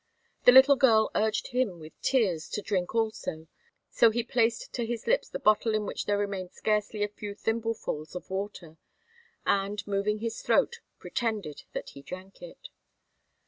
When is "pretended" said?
10.97-11.65